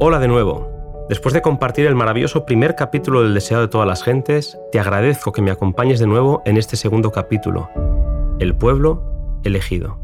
[0.00, 1.06] Hola de nuevo.
[1.08, 5.30] Después de compartir el maravilloso primer capítulo del Deseo de todas las gentes, te agradezco
[5.30, 7.70] que me acompañes de nuevo en este segundo capítulo,
[8.40, 9.04] El pueblo
[9.44, 10.00] elegido.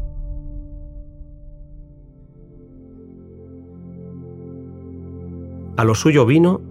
[5.75, 6.61] A lo suyo vino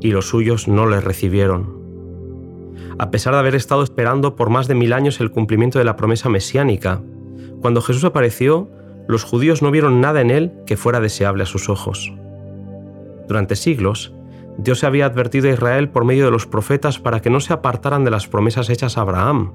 [0.00, 1.80] y los suyos no le recibieron.
[2.98, 5.96] A pesar de haber estado esperando por más de mil años el cumplimiento de la
[5.96, 7.00] promesa mesiánica,
[7.62, 8.68] cuando Jesús apareció,
[9.08, 12.12] los judíos no vieron nada en él que fuera deseable a sus ojos.
[13.28, 14.14] Durante siglos,
[14.58, 18.04] Dios había advertido a Israel por medio de los profetas para que no se apartaran
[18.04, 19.52] de las promesas hechas a Abraham,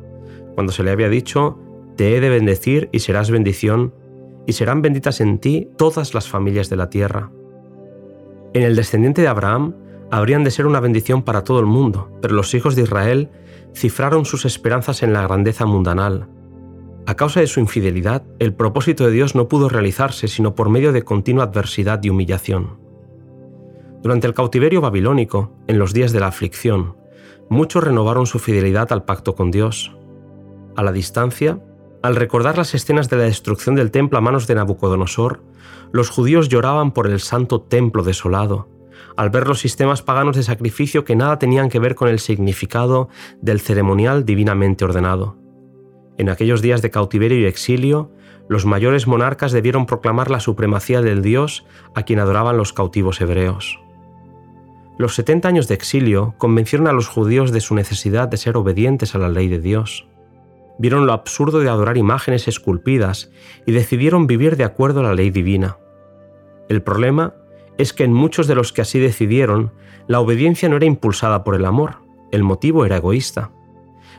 [0.53, 1.57] cuando se le había dicho,
[1.95, 3.93] Te he de bendecir y serás bendición,
[4.45, 7.31] y serán benditas en ti todas las familias de la tierra.
[8.53, 9.75] En el descendiente de Abraham
[10.11, 13.29] habrían de ser una bendición para todo el mundo, pero los hijos de Israel
[13.73, 16.27] cifraron sus esperanzas en la grandeza mundanal.
[17.05, 20.91] A causa de su infidelidad, el propósito de Dios no pudo realizarse sino por medio
[20.91, 22.80] de continua adversidad y humillación.
[24.01, 26.97] Durante el cautiverio babilónico, en los días de la aflicción,
[27.49, 29.95] muchos renovaron su fidelidad al pacto con Dios.
[30.75, 31.59] A la distancia,
[32.01, 35.43] al recordar las escenas de la destrucción del templo a manos de Nabucodonosor,
[35.91, 38.69] los judíos lloraban por el santo templo desolado,
[39.17, 43.09] al ver los sistemas paganos de sacrificio que nada tenían que ver con el significado
[43.39, 45.37] del ceremonial divinamente ordenado.
[46.17, 48.11] En aquellos días de cautiverio y exilio,
[48.49, 53.79] los mayores monarcas debieron proclamar la supremacía del Dios a quien adoraban los cautivos hebreos.
[54.97, 59.15] Los 70 años de exilio convencieron a los judíos de su necesidad de ser obedientes
[59.15, 60.07] a la ley de Dios.
[60.77, 63.31] Vieron lo absurdo de adorar imágenes esculpidas
[63.65, 65.77] y decidieron vivir de acuerdo a la ley divina.
[66.69, 67.35] El problema
[67.77, 69.71] es que en muchos de los que así decidieron,
[70.07, 71.97] la obediencia no era impulsada por el amor,
[72.31, 73.51] el motivo era egoísta.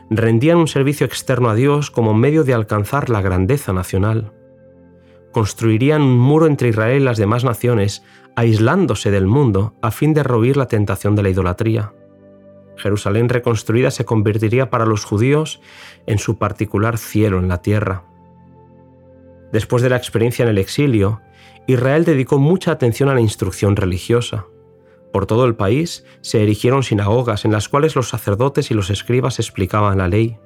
[0.09, 4.33] Rendían un servicio externo a Dios como medio de alcanzar la grandeza nacional.
[5.33, 8.03] Construirían un muro entre Israel y las demás naciones
[8.35, 11.93] aislándose del mundo a fin de robar la tentación de la idolatría.
[12.77, 15.61] Jerusalén reconstruida se convertiría para los judíos
[16.07, 18.05] en su particular cielo en la tierra.
[19.51, 21.21] Después de la experiencia en el exilio,
[21.67, 24.47] Israel dedicó mucha atención a la instrucción religiosa.
[25.11, 29.37] Por todo el país se erigieron sinagogas en las cuales los sacerdotes y los escribas
[29.39, 30.37] explicaban la ley.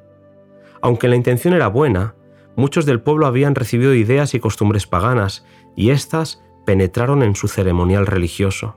[0.81, 2.15] Aunque la intención era buena,
[2.57, 5.45] muchos del pueblo habían recibido ideas y costumbres paganas,
[5.78, 8.75] y éstas penetraron en su ceremonial religioso.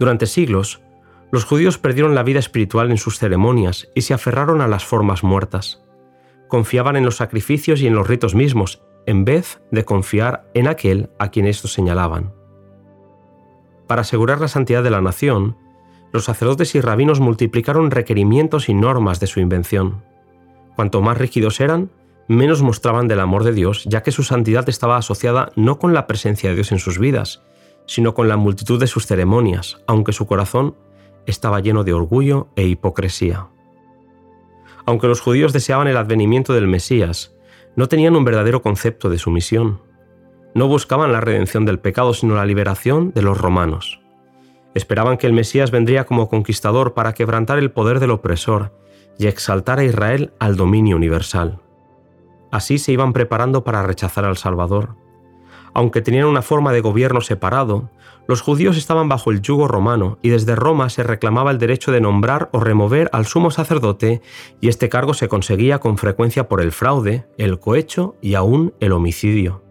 [0.00, 0.82] Durante siglos,
[1.30, 5.22] los judíos perdieron la vida espiritual en sus ceremonias y se aferraron a las formas
[5.22, 5.84] muertas.
[6.48, 11.10] Confiaban en los sacrificios y en los ritos mismos, en vez de confiar en aquel
[11.18, 12.32] a quien estos señalaban.
[13.86, 15.56] Para asegurar la santidad de la nación,
[16.12, 20.02] los sacerdotes y rabinos multiplicaron requerimientos y normas de su invención.
[20.74, 21.90] Cuanto más rígidos eran,
[22.30, 26.06] menos mostraban del amor de Dios, ya que su santidad estaba asociada no con la
[26.06, 27.42] presencia de Dios en sus vidas,
[27.86, 30.76] sino con la multitud de sus ceremonias, aunque su corazón
[31.26, 33.48] estaba lleno de orgullo e hipocresía.
[34.86, 37.34] Aunque los judíos deseaban el advenimiento del Mesías,
[37.74, 39.80] no tenían un verdadero concepto de su misión.
[40.54, 44.00] No buscaban la redención del pecado, sino la liberación de los romanos.
[44.76, 48.72] Esperaban que el Mesías vendría como conquistador para quebrantar el poder del opresor
[49.18, 51.60] y exaltar a Israel al dominio universal.
[52.50, 54.96] Así se iban preparando para rechazar al Salvador.
[55.72, 57.90] Aunque tenían una forma de gobierno separado,
[58.26, 62.00] los judíos estaban bajo el yugo romano y desde Roma se reclamaba el derecho de
[62.00, 64.20] nombrar o remover al sumo sacerdote
[64.60, 68.92] y este cargo se conseguía con frecuencia por el fraude, el cohecho y aún el
[68.92, 69.62] homicidio.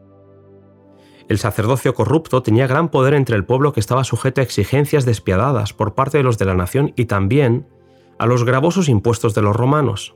[1.30, 5.74] El sacerdocio corrupto tenía gran poder entre el pueblo que estaba sujeto a exigencias despiadadas
[5.74, 7.68] por parte de los de la nación y también
[8.18, 10.16] a los gravosos impuestos de los romanos.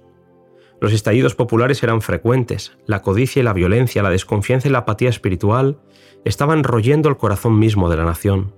[0.84, 5.08] Los estallidos populares eran frecuentes, la codicia y la violencia, la desconfianza y la apatía
[5.08, 5.80] espiritual
[6.26, 8.54] estaban royendo el corazón mismo de la nación.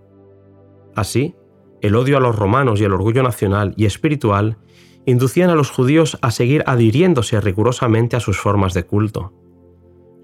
[0.96, 1.35] Así,
[1.84, 4.58] el odio a los romanos y el orgullo nacional y espiritual
[5.06, 9.31] inducían a los judíos a seguir adhiriéndose rigurosamente a sus formas de culto.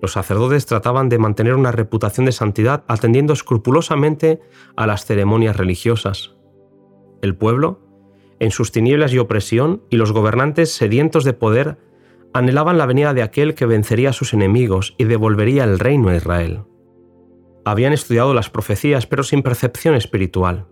[0.01, 4.40] Los sacerdotes trataban de mantener una reputación de santidad atendiendo escrupulosamente
[4.76, 6.35] a las ceremonias religiosas.
[7.22, 7.79] El pueblo,
[8.40, 11.91] en sus tinieblas y opresión, y los gobernantes sedientos de poder
[12.33, 16.16] anhelaban la venida de aquel que vencería a sus enemigos y devolvería el reino a
[16.16, 16.63] Israel.
[17.66, 20.67] Habían estudiado las profecías pero sin percepción espiritual.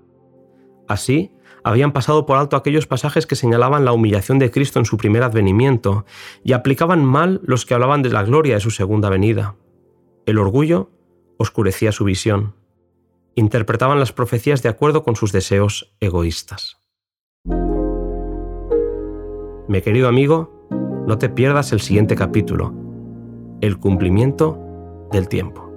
[0.87, 1.31] Así,
[1.63, 5.23] habían pasado por alto aquellos pasajes que señalaban la humillación de Cristo en su primer
[5.23, 6.05] advenimiento
[6.43, 9.55] y aplicaban mal los que hablaban de la gloria de su segunda venida.
[10.25, 10.89] El orgullo
[11.37, 12.55] oscurecía su visión.
[13.35, 16.77] Interpretaban las profecías de acuerdo con sus deseos egoístas.
[19.67, 20.58] Mi querido amigo,
[21.09, 22.71] no te pierdas el siguiente capítulo,
[23.61, 25.68] el cumplimiento del tiempo.